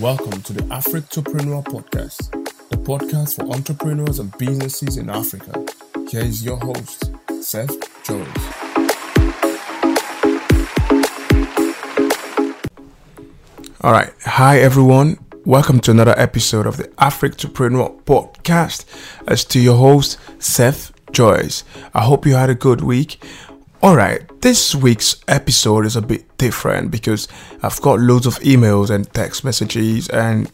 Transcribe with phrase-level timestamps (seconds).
[0.00, 2.30] Welcome to the Africtopreneur Podcast,
[2.68, 5.64] the podcast for entrepreneurs and businesses in Africa.
[6.10, 7.72] Here is your host, Seth
[8.04, 8.28] Jones.
[13.80, 14.12] All right.
[14.24, 15.18] Hi, everyone.
[15.46, 18.84] Welcome to another episode of the Africtopreneur Podcast.
[19.26, 21.64] As to your host, Seth Joyce.
[21.94, 23.24] I hope you had a good week.
[23.86, 27.28] Alright, this week's episode is a bit different because
[27.62, 30.48] I've got loads of emails and text messages and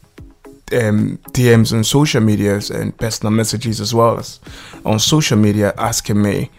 [0.71, 4.39] um, DMs on social medias and personal messages as well as
[4.85, 6.51] on social media asking me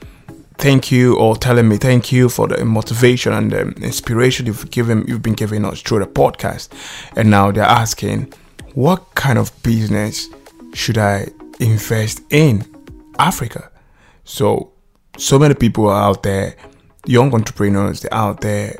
[0.57, 5.05] thank you or telling me thank you for the motivation and the inspiration you've given
[5.07, 6.69] you've been giving us through the podcast.
[7.15, 8.33] And now they're asking
[8.73, 10.27] what kind of business
[10.73, 11.27] should I
[11.59, 12.65] invest in?
[13.19, 13.69] Africa.
[14.23, 14.72] So
[15.17, 16.55] so many people are out there,
[17.05, 18.75] young entrepreneurs, they're out there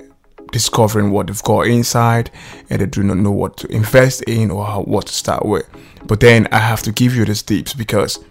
[0.52, 2.30] discovering what they've got inside
[2.70, 5.67] and they do not know what to invest in or how, what to start with.
[6.06, 8.23] But then I have to give you these tips because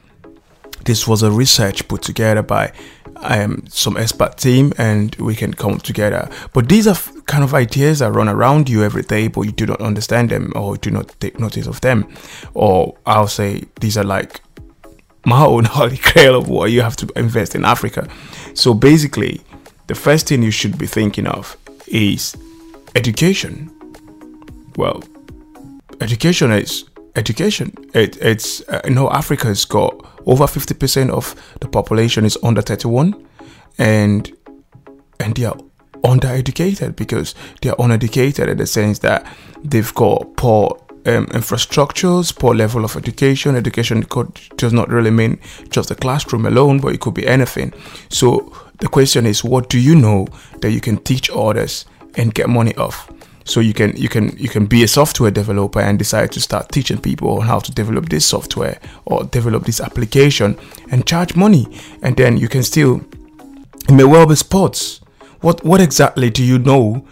[0.85, 2.73] this was a research put together by
[3.17, 6.29] um, some expert team and we can come together.
[6.53, 9.67] But these are kind of ideas that run around you every day, but you do
[9.67, 12.13] not understand them or do not take notice of them.
[12.55, 14.41] Or I'll say these are like
[15.25, 18.09] my own holy grail of what you have to invest in Africa.
[18.55, 19.41] So basically,
[19.87, 21.57] the first thing you should be thinking of
[21.87, 22.37] is
[22.95, 23.71] education.
[24.77, 25.03] Well,
[26.01, 26.85] education is
[27.17, 27.73] education.
[27.95, 29.95] It, it's uh, you know Africa has got
[30.27, 33.27] over fifty percent of the population is under thirty one,
[33.79, 34.33] and
[35.21, 35.57] and they are
[36.03, 39.25] undereducated because they are uneducated in the sense that
[39.63, 43.57] they've got poor um, infrastructures, poor level of education.
[43.57, 45.39] Education could, does not really mean
[45.71, 47.73] just the classroom alone, but it could be anything.
[48.09, 50.27] So the question is, what do you know
[50.61, 51.87] that you can teach others
[52.17, 53.11] and get money off?
[53.45, 56.71] So you can you can you can be a software developer and decide to start
[56.71, 60.57] teaching people how to develop this software or develop this application
[60.93, 61.67] and charge money,
[62.03, 63.01] and then you can still
[63.89, 65.01] it may well be sports.
[65.41, 67.05] What what exactly do you know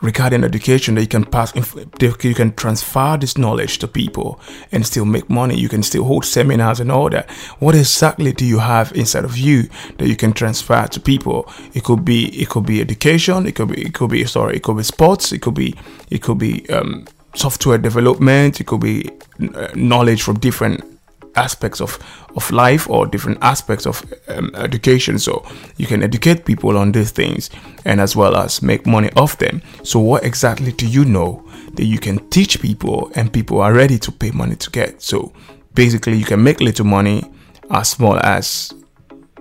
[0.00, 4.40] regarding education that you can pass you can transfer this knowledge to people
[4.72, 5.56] and still make money.
[5.56, 7.30] You can still hold seminars and all that.
[7.58, 9.68] What exactly do you have inside of you
[9.98, 11.50] that you can transfer to people?
[11.74, 14.62] It could be it could be education it could be it could be sorry it
[14.62, 15.74] could be sports it could be
[16.10, 19.10] it could be um, software development it could be
[19.54, 20.95] uh, knowledge from different
[21.36, 21.98] aspects of,
[22.34, 25.18] of life or different aspects of um, education.
[25.18, 25.44] So
[25.76, 27.50] you can educate people on these things
[27.84, 29.62] and as well as make money off them.
[29.82, 33.98] So, what exactly do you know that you can teach people and people are ready
[33.98, 35.02] to pay money to get?
[35.02, 35.32] So,
[35.74, 37.24] basically, you can make little money
[37.70, 38.72] as small as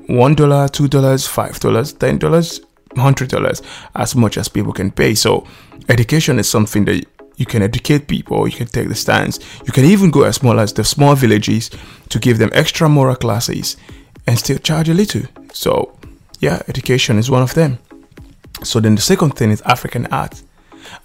[0.07, 3.61] $1, $2, $5, $10, $100,
[3.95, 5.16] as much as people can pay.
[5.16, 5.45] So,
[5.89, 7.05] education is something that
[7.38, 9.40] you can educate people, you can take the stance.
[9.66, 11.69] You can even go as small as the small villages
[12.09, 13.78] to give them extra moral classes
[14.28, 15.23] and still charge a little.
[15.53, 15.97] So,
[16.40, 17.79] yeah, education is one of them.
[18.63, 20.41] So, then the second thing is African art.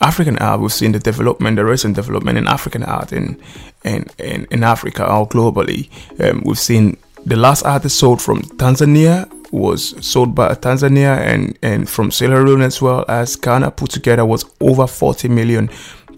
[0.01, 3.41] African art, we've seen the development, the recent development in African art in
[3.83, 5.89] in, in, in Africa or globally.
[6.21, 11.89] Um, we've seen the last artist sold from Tanzania was sold by Tanzania and, and
[11.89, 15.69] from Sierra Leone as well as Ghana put together was over 40 million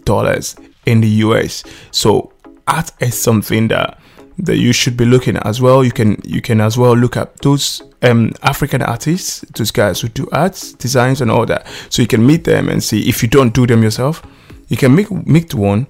[0.04, 1.64] dollars in the US.
[1.90, 2.32] So
[2.66, 3.98] art is something that
[4.38, 5.84] that you should be looking at as well.
[5.84, 10.08] You can you can as well look at those um, African artists, those guys who
[10.08, 11.66] do arts, designs, and all that.
[11.90, 14.22] So you can meet them and see if you don't do them yourself,
[14.68, 15.86] you can make make one.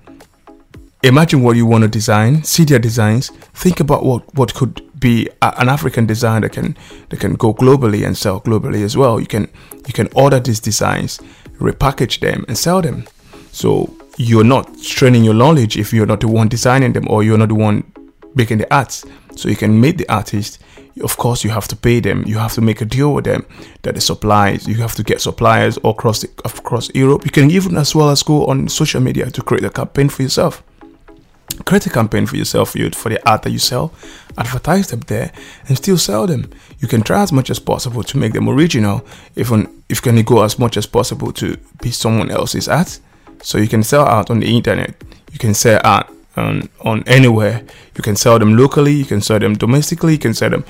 [1.05, 5.29] Imagine what you want to design, see their designs, think about what what could be
[5.41, 6.77] a, an African design that can
[7.09, 9.19] that can go globally and sell globally as well.
[9.19, 9.49] You can
[9.87, 11.19] you can order these designs,
[11.59, 13.05] repackage them, and sell them.
[13.51, 17.39] So you're not training your knowledge if you're not the one designing them or you're
[17.39, 17.91] not the one
[18.35, 19.05] making the arts.
[19.37, 20.59] So you can meet the artist.
[21.03, 22.23] Of course, you have to pay them.
[22.27, 23.47] You have to make a deal with them
[23.83, 24.69] that the supplies.
[24.69, 27.25] You have to get suppliers across the, across Europe.
[27.25, 30.23] You can even as well as go on social media to create a campaign for
[30.23, 30.63] yourself.
[31.65, 33.93] Create a campaign for yourself for the art that you sell,
[34.39, 35.33] advertise them there,
[35.69, 36.51] and still sell them.
[36.79, 39.07] You can try as much as possible to make them original.
[39.37, 43.01] Even if you can go as much as possible to be someone else's art
[43.43, 44.95] so you can sell art on the internet.
[45.33, 47.65] You can sell art on, on anywhere.
[47.97, 48.93] You can sell them locally.
[48.93, 50.13] You can sell them domestically.
[50.13, 50.65] You can sell them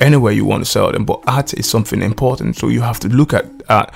[0.00, 1.04] anywhere you want to sell them.
[1.04, 2.56] But art is something important.
[2.56, 3.92] So you have to look at art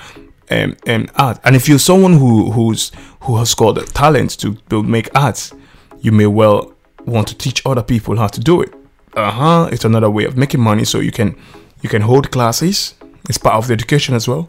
[0.49, 1.41] and, and art.
[1.45, 5.53] And if you're someone who who's who has got the talent to build make art,
[6.01, 6.75] you may well
[7.07, 8.75] want to teach other people how to do it.
[9.15, 9.69] Uh huh.
[9.73, 10.85] It's another way of making money.
[10.85, 11.37] So you can
[11.83, 12.95] you can hold classes.
[13.29, 14.49] It's part of the education as well.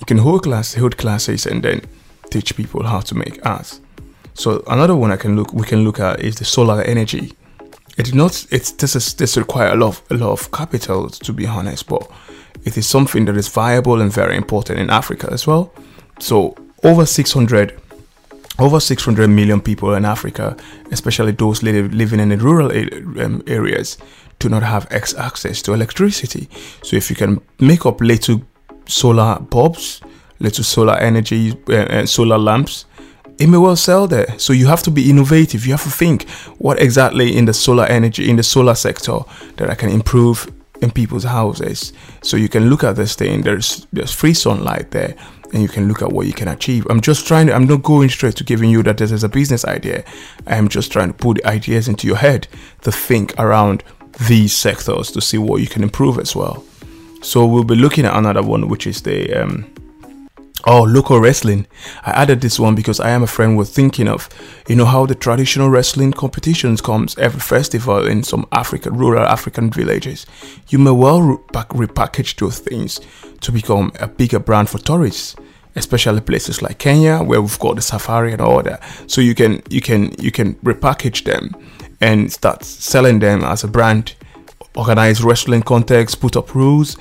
[0.00, 1.82] You can hold class hold classes and then
[2.32, 3.80] teach people how to make art.
[4.34, 7.32] So another one I can look we can look at is the solar energy.
[7.98, 11.32] It not it's this is this require a lot of, a lot of capital to
[11.32, 12.10] be honest, but
[12.64, 15.72] it is something that is viable and very important in Africa as well.
[16.18, 17.78] So over 600
[18.58, 20.56] over 600 million people in Africa,
[20.90, 23.98] especially those living in the rural um, areas,
[24.38, 26.48] do not have access to electricity.
[26.82, 28.42] So if you can make up little
[28.86, 30.02] solar bulbs,
[30.42, 32.84] little solar energy, uh, solar lamps,
[33.38, 34.38] it may well sell there.
[34.38, 35.66] So you have to be innovative.
[35.66, 36.28] You have to think
[36.58, 39.20] what exactly in the solar energy, in the solar sector,
[39.56, 41.92] that I can improve in people's houses.
[42.22, 43.42] So you can look at this thing.
[43.42, 45.14] There's there's free sunlight there,
[45.52, 46.86] and you can look at what you can achieve.
[46.90, 47.54] I'm just trying to.
[47.54, 50.04] I'm not going straight to giving you that this is a business idea.
[50.46, 52.48] I am just trying to put ideas into your head
[52.82, 53.82] to think around
[54.28, 56.64] these sectors to see what you can improve as well.
[57.22, 59.72] So we'll be looking at another one, which is the um,
[60.64, 61.66] Oh, local wrestling.
[62.06, 64.28] I added this one because I am a friend was thinking of,
[64.68, 69.70] you know, how the traditional wrestling competitions comes every festival in some African, rural African
[69.70, 70.24] villages.
[70.68, 71.20] You may well
[71.50, 73.00] repackage those things
[73.40, 75.34] to become a bigger brand for tourists,
[75.74, 78.84] especially places like Kenya where we've got the safari and all that.
[79.08, 81.56] So you can, you can, you can repackage them
[82.00, 84.14] and start selling them as a brand.
[84.76, 86.96] Organize wrestling contests, put up rules,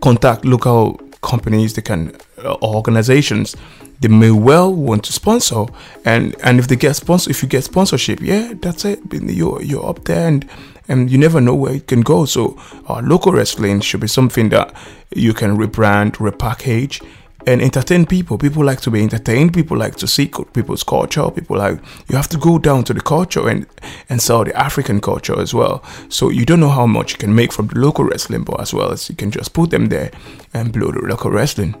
[0.00, 3.56] contact local companies, they can uh, organizations,
[4.00, 5.66] they may well want to sponsor,
[6.04, 9.00] and and if they get sponsor, if you get sponsorship, yeah, that's it.
[9.12, 10.48] You're you're up there, and
[10.88, 12.24] and you never know where it can go.
[12.24, 12.56] So,
[12.88, 14.74] uh, local wrestling should be something that
[15.14, 17.04] you can rebrand, repackage,
[17.46, 18.36] and entertain people.
[18.36, 19.54] People like to be entertained.
[19.54, 21.30] People like to see people's culture.
[21.30, 23.66] People like you have to go down to the culture and
[24.08, 25.82] and sell the African culture as well.
[26.08, 28.74] So you don't know how much you can make from the local wrestling, but as
[28.74, 30.10] well as you can just put them there
[30.52, 31.74] and blow the local wrestling.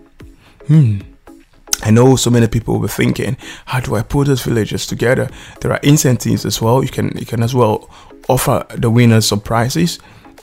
[0.66, 1.00] Hmm.
[1.82, 5.28] I know so many people be thinking, how do I put those villages together?
[5.60, 6.82] There are incentives as well.
[6.82, 7.88] You can you can as well
[8.28, 9.98] offer the winners some prizes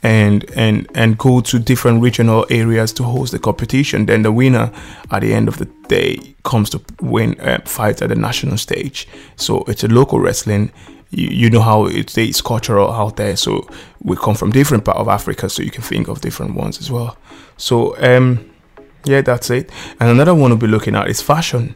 [0.05, 4.05] and and and go to different regional areas to host the competition.
[4.05, 4.71] Then the winner
[5.09, 9.07] at the end of the day comes to win uh, at the national stage.
[9.35, 10.71] So it's a local wrestling.
[11.09, 13.35] You, you know how it's, it's cultural out there.
[13.35, 13.67] So
[14.03, 16.91] we come from different part of Africa, so you can think of different ones as
[16.91, 17.17] well.
[17.57, 18.47] So um,
[19.05, 19.71] yeah, that's it.
[19.99, 21.75] And another one we'll be looking at is fashion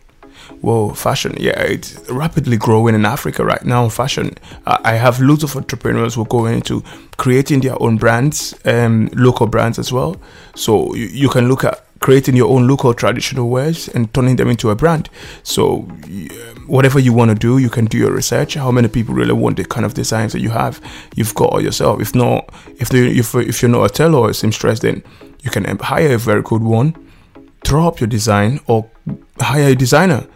[0.62, 3.90] well, fashion, yeah, it's rapidly growing in Africa right now.
[3.90, 4.36] Fashion,
[4.66, 6.84] I have loads of entrepreneurs who going into
[7.18, 10.18] creating their own brands, um, local brands as well.
[10.56, 14.50] So you, you can look at creating your own local traditional wares and turning them
[14.50, 15.10] into a brand.
[15.44, 15.80] So
[16.68, 18.54] whatever you want to do, you can do your research.
[18.54, 20.82] How many people really want the kind of designs that you have?
[21.16, 22.02] You've got yourself.
[22.02, 22.50] If not,
[22.80, 25.04] if they, if if you're not a tailor or a seamstress, then
[25.42, 26.96] you can hire a very good one,
[27.64, 28.90] draw up your design, or
[29.40, 30.28] hire a designer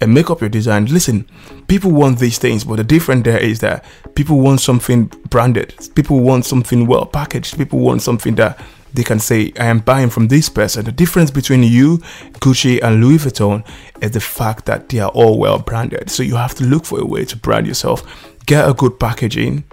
[0.00, 0.86] and make up your design.
[0.86, 1.28] Listen,
[1.66, 3.84] people want these things, but the difference there is that
[4.14, 5.74] people want something branded.
[5.94, 7.56] People want something well packaged.
[7.58, 8.60] People want something that
[8.94, 10.84] they can say, I am buying from this person.
[10.84, 11.98] The difference between you,
[12.40, 13.66] Gucci, and Louis Vuitton
[14.00, 16.10] is the fact that they are all well branded.
[16.10, 18.02] So you have to look for a way to brand yourself,
[18.46, 19.64] get a good packaging,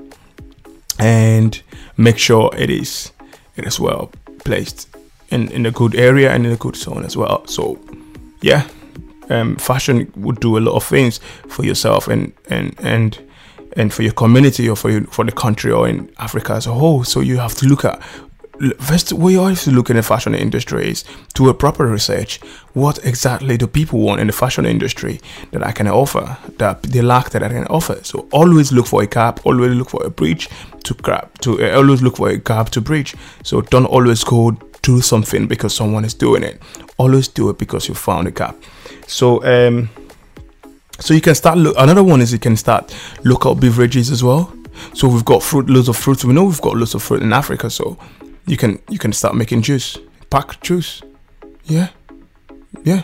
[1.00, 1.62] and
[1.98, 3.12] make sure it is
[3.56, 4.12] it is well
[4.44, 4.90] placed
[5.30, 7.46] in, in a good area and in a good zone as well.
[7.48, 7.80] So
[8.42, 8.68] yeah,
[9.30, 13.20] um, fashion would do a lot of things for yourself and and and
[13.76, 16.74] and for your community or for you, for the country or in Africa as a
[16.74, 17.04] whole.
[17.04, 18.02] So you have to look at
[18.80, 22.40] first what you look in the fashion industry is do a proper research.
[22.74, 25.20] What exactly do people want in the fashion industry
[25.52, 28.00] that I can offer that they lack that I can offer?
[28.04, 29.46] So always look for a gap.
[29.46, 30.50] Always look for a bridge
[30.84, 31.38] to grab.
[31.42, 33.16] To uh, always look for a gap to bridge.
[33.44, 34.52] So don't always go
[34.86, 36.62] do something because someone is doing it.
[36.98, 38.56] Always do it because you found a gap.
[39.08, 39.90] So um,
[41.00, 41.58] so you can start.
[41.58, 44.54] Look, another one is you can start look local beverages as well.
[44.94, 46.24] So we've got fruit, loads of fruits.
[46.24, 47.70] We know we've got loads of fruit in Africa.
[47.70, 47.98] So
[48.46, 49.98] you can you can start making juice,
[50.30, 51.02] pack juice.
[51.64, 51.90] Yeah,
[52.84, 53.04] yeah.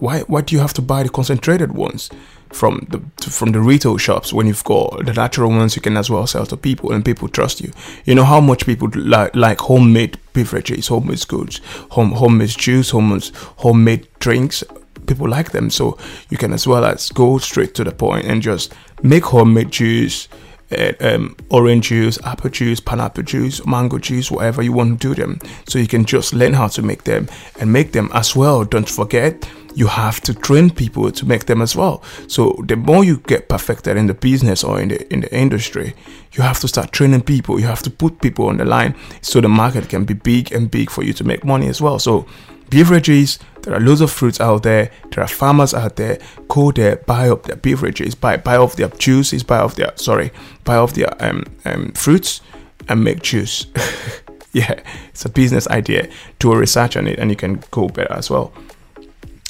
[0.00, 2.10] Why why do you have to buy the concentrated ones
[2.50, 3.00] from the
[3.30, 6.46] from the retail shops when you've got the natural ones you can as well sell
[6.46, 7.72] to people and people trust you?
[8.04, 13.30] You know how much people like like homemade beverages, homemade goods, home homemade juice, homemade
[13.56, 14.64] homemade drinks
[15.08, 15.70] people like them.
[15.70, 19.70] So you can as well as go straight to the point and just make homemade
[19.72, 20.28] juice,
[20.70, 25.20] uh, um, orange juice, apple juice, pineapple juice, mango juice, whatever you want to do
[25.20, 25.40] them.
[25.66, 27.28] So you can just learn how to make them
[27.58, 28.64] and make them as well.
[28.64, 32.02] Don't forget, you have to train people to make them as well.
[32.26, 35.94] So the more you get perfected in the business or in the in the industry,
[36.32, 37.60] you have to start training people.
[37.60, 40.70] You have to put people on the line so the market can be big and
[40.70, 41.98] big for you to make money as well.
[41.98, 42.26] So
[42.70, 44.90] beverages There are loads of fruits out there.
[45.10, 46.18] There are farmers out there.
[46.48, 50.30] Go there, buy up their beverages, buy buy off their juices, buy off their sorry,
[50.64, 52.40] buy off their um, um fruits,
[52.88, 53.66] and make juice.
[54.52, 56.08] yeah, it's a business idea.
[56.38, 58.52] Do a research on it, and you can go better as well.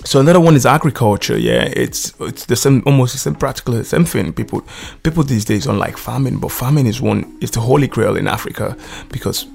[0.04, 1.36] So another one is agriculture.
[1.36, 4.32] Yeah, it's it's the same, almost the same, practically the same thing.
[4.32, 4.62] People
[5.02, 8.28] people these days don't like farming, but farming is one is the holy grail in
[8.28, 8.76] Africa
[9.10, 9.46] because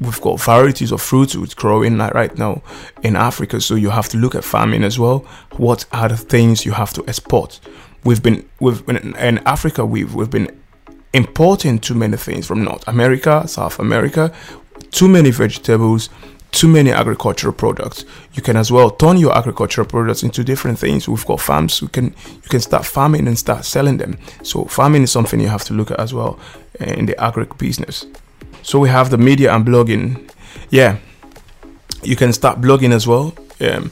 [0.00, 2.62] we've got varieties of fruits which growing like right now
[3.04, 3.60] in Africa.
[3.60, 5.20] So you have to look at farming as well.
[5.56, 7.60] What are the things you have to export?
[8.04, 9.86] We've been we've been in Africa.
[9.86, 10.50] We've we've been
[11.12, 14.32] importing too many things from North America, South America,
[14.90, 16.08] too many vegetables,
[16.52, 18.04] too many agricultural products.
[18.34, 21.08] You can as well turn your agricultural products into different things.
[21.08, 21.80] We've got farms.
[21.80, 24.18] You can you can start farming and start selling them.
[24.42, 26.38] So farming is something you have to look at as well
[26.78, 28.06] in the agri business.
[28.62, 30.30] So we have the media and blogging.
[30.70, 30.98] Yeah,
[32.02, 33.34] you can start blogging as well.
[33.60, 33.90] Um,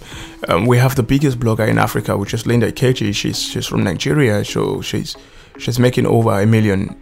[0.48, 3.14] um, we have the biggest blogger in Africa, which is Linda Ikeji.
[3.14, 5.16] She's she's from Nigeria, so she's
[5.58, 6.94] she's making over a million.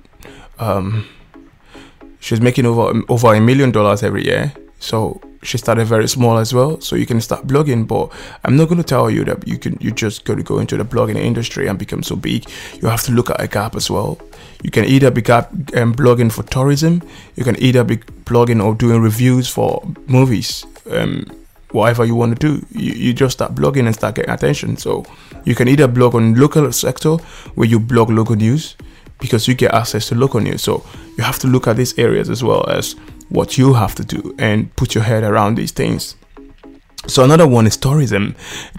[0.61, 1.07] Um,
[2.21, 4.53] she's making over over a million dollars every year.
[4.79, 6.81] So she started very small as well.
[6.81, 8.11] So you can start blogging, but
[8.45, 10.77] I'm not going to tell you that you can you just got to go into
[10.77, 12.49] the blogging industry and become so big.
[12.83, 14.19] You have to look at a gap as well.
[14.63, 17.03] You can either be gap, um, blogging for tourism.
[17.37, 20.67] You can either be blogging or doing reviews for movies.
[20.91, 21.27] Um,
[21.71, 24.77] whatever you want to do, you, you just start blogging and start getting attention.
[24.77, 25.05] So
[25.45, 27.17] you can either blog on local sector
[27.55, 28.77] where you blog local news
[29.21, 30.63] because you get access to local news.
[30.63, 30.85] So
[31.17, 32.97] you have to look at these areas as well as
[33.29, 36.17] what you have to do and put your head around these things.
[37.07, 38.35] So another one is tourism.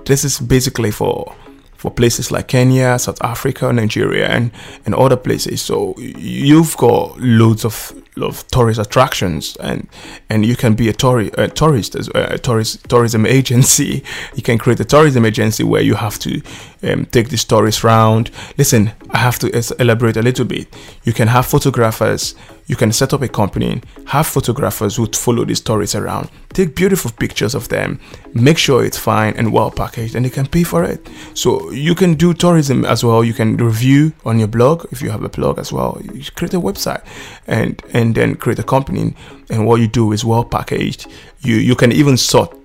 [0.05, 1.35] This is basically for
[1.79, 4.51] for places like Kenya, South Africa, Nigeria, and,
[4.85, 5.61] and other places.
[5.61, 9.87] So you've got loads of, of tourist attractions, and
[10.29, 14.03] and you can be a, tourist, a tourist as a tourist tourism agency.
[14.35, 16.41] You can create a tourism agency where you have to
[16.83, 18.29] um, take these tourists round.
[18.57, 20.67] Listen, I have to elaborate a little bit.
[21.05, 22.35] You can have photographers
[22.69, 27.09] you can set up a company, have photographers who follow these stories around, take beautiful
[27.11, 27.99] pictures of them,
[28.35, 31.09] make sure it's fine and well packaged, and they can pay for it.
[31.33, 33.23] So you can do tourism as well.
[33.23, 35.99] You can review on your blog if you have a blog as well.
[36.13, 37.03] You create a website
[37.47, 39.15] and and then create a company.
[39.49, 41.07] And what you do is well packaged.
[41.41, 42.58] You you can even sort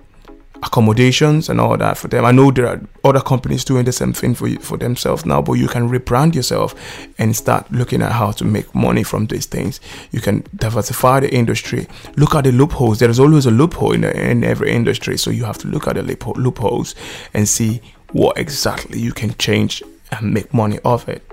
[0.63, 2.25] accommodations and all that for them.
[2.25, 5.41] I know there are other companies doing the same thing for you, for themselves now,
[5.41, 6.75] but you can rebrand yourself
[7.17, 9.79] and start looking at how to make money from these things.
[10.11, 11.87] You can diversify the industry.
[12.17, 12.99] Look at the loopholes.
[12.99, 15.95] There is always a loophole in, in every industry, so you have to look at
[15.95, 16.95] the loopholes
[17.33, 17.81] and see
[18.11, 21.23] what exactly you can change and make money off it.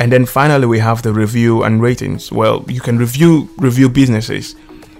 [0.00, 2.30] And then finally, we have the review and ratings.
[2.30, 4.54] Well, you can review review businesses,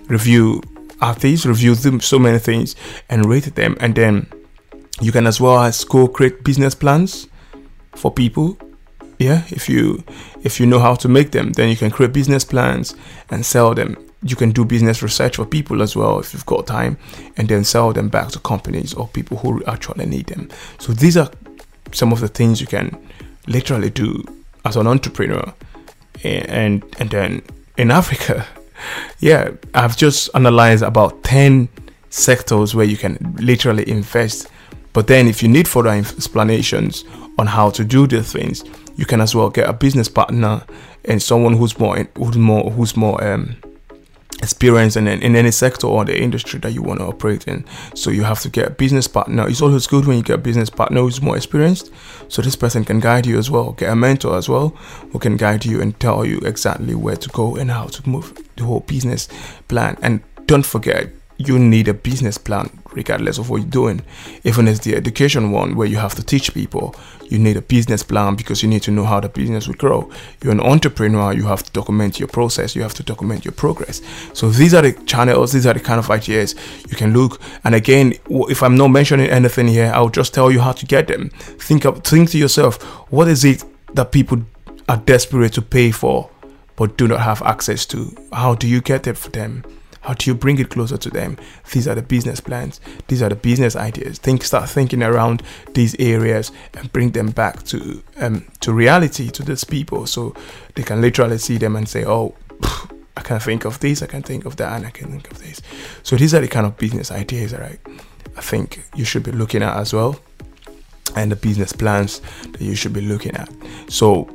[0.09, 0.61] review
[1.01, 2.77] artists, review them so many things,
[3.09, 3.77] and rate them.
[3.81, 4.27] And then
[5.01, 7.29] you can as well as go create business plans
[7.95, 8.59] for people.
[9.19, 10.05] Yeah, if you
[10.45, 12.95] if you know how to make them, then you can create business plans
[13.31, 13.97] and sell them.
[14.23, 16.99] You can do business research for people as well if you've got time,
[17.37, 20.49] and then sell them back to companies or people who actually need them.
[20.79, 21.31] So these are
[21.93, 22.97] some of the things you can
[23.47, 24.25] literally do
[24.65, 25.53] as an entrepreneur,
[26.23, 27.43] and and then
[27.77, 28.47] in Africa
[29.21, 31.69] yeah, I've just analyzed about 10
[32.11, 34.49] sectors where you can literally invest.
[34.93, 37.05] But then, if you need further explanations
[37.39, 38.65] on how to do these things,
[38.97, 40.63] you can as well get a business partner
[41.05, 43.57] and someone who's more who's more who's more um,
[44.43, 47.65] experience in, in any sector or the industry that you want to operate in.
[47.95, 49.49] So you have to get a business partner.
[49.49, 51.91] It's always good when you get a business partner who's more experienced.
[52.29, 53.73] So this person can guide you as well.
[53.73, 54.69] Get a mentor as well
[55.13, 58.39] who can guide you and tell you exactly where to go and how to move
[58.57, 59.29] the whole business
[59.69, 59.97] plan.
[60.03, 64.03] And don't forget, you need a business plan regardless of what you're doing.
[64.45, 68.03] Even as the education one where you have to teach people, you need a business
[68.03, 70.11] plan because you need to know how the business will grow.
[70.43, 74.01] You're an entrepreneur, you have to document your process, you have to document your progress.
[74.33, 76.55] So these are the channels, these are the kind of ideas
[76.89, 77.41] you can look.
[77.65, 81.09] And again, if I'm not mentioning anything here, I'll just tell you how to get
[81.09, 81.31] them.
[81.31, 83.65] Think of think to yourself, what is it
[83.95, 84.43] that people
[84.89, 86.31] are desperate to pay for
[86.77, 88.15] but do not have access to?
[88.33, 89.65] How do you get it for them?
[90.03, 91.37] How do you bring it closer to them?
[91.73, 92.81] These are the business plans.
[93.09, 94.19] These are the business ideas.
[94.19, 95.43] Think, start thinking around
[95.75, 100.35] these areas and bring them back to um, to reality to these people, so
[100.75, 102.35] they can literally see them and say, "Oh,
[103.17, 105.39] I can think of this, I can think of that, and I can think of
[105.39, 105.61] this."
[106.03, 107.81] So these are the kind of business ideas, right?
[108.37, 110.21] I think you should be looking at as well,
[111.17, 112.21] and the business plans
[112.53, 113.49] that you should be looking at.
[113.89, 114.29] So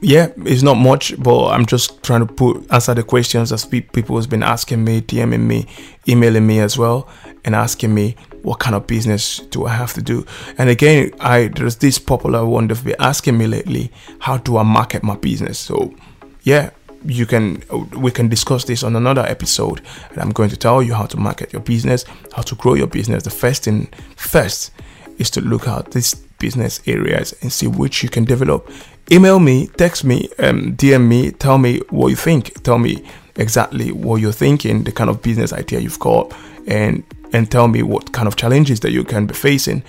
[0.00, 4.16] yeah, it's not much, but I'm just trying to put answer the questions that people
[4.16, 5.66] has been asking me, DMing me,
[6.08, 7.08] emailing me as well,
[7.44, 10.24] and asking me what kind of business do I have to do?
[10.56, 14.62] And again, I there's this popular one that's been asking me lately, how do I
[14.62, 15.58] market my business?
[15.58, 15.94] So
[16.42, 16.70] yeah,
[17.04, 17.62] you can
[17.96, 19.80] we can discuss this on another episode
[20.10, 22.04] and i'm going to tell you how to market your business
[22.36, 24.70] how to grow your business the first thing first
[25.18, 28.70] is to look at these business areas and see which you can develop
[29.12, 32.62] email me text me um, dm me tell me what you think.
[32.62, 33.04] Tell me
[33.36, 36.32] exactly what you're thinking the kind of business idea you've got
[36.66, 37.02] and
[37.32, 39.82] and tell me what kind of challenges that you can be facing.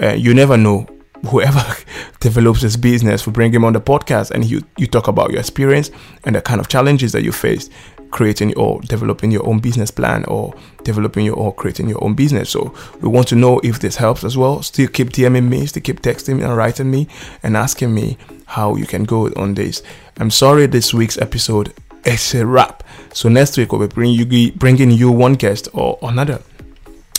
[0.00, 0.86] Uh, you never know
[1.26, 1.64] whoever
[2.20, 5.40] develops this business, we bring him on the podcast and you, you talk about your
[5.40, 5.90] experience
[6.24, 7.72] and the kind of challenges that you faced
[8.10, 12.50] creating or developing your own business plan or developing your or creating your own business.
[12.50, 14.62] So we want to know if this helps as well.
[14.62, 17.08] Still keep DMing me, still keep texting me and writing me
[17.42, 19.82] and asking me how you can go on this.
[20.18, 21.72] I'm sorry this week's episode
[22.04, 22.82] is a wrap.
[23.12, 26.40] So next week we'll be bring you, bringing you one guest or another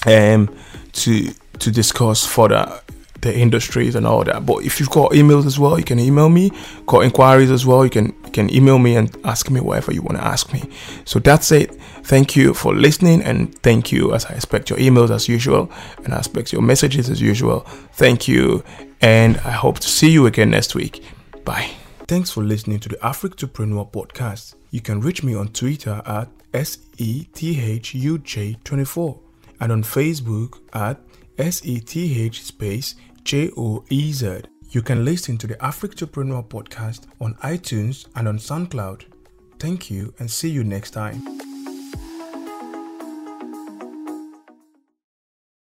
[0.06, 0.56] um,
[0.94, 2.82] to to discuss further
[3.22, 4.46] the industries and all that.
[4.46, 6.52] But if you've got emails as well, you can email me.
[6.86, 10.02] Got inquiries as well, you can you can email me and ask me whatever you
[10.02, 10.70] want to ask me.
[11.06, 11.74] So that's it.
[12.04, 15.72] Thank you for listening and thank you as I expect your emails as usual
[16.04, 17.62] and I expect your messages as usual.
[17.94, 18.64] Thank you
[19.02, 21.04] and I hope to see you again next week.
[21.44, 21.72] Bye.
[22.08, 24.54] Thanks for listening to the Africtopreneur podcast.
[24.72, 29.20] You can reach me on Twitter at SETHUJ24
[29.60, 31.00] and on Facebook at
[31.38, 32.96] SETH space
[33.30, 34.42] J O E Z.
[34.72, 39.04] You can listen to the Africtopreneur podcast on iTunes and on SoundCloud.
[39.60, 41.49] Thank you and see you next time.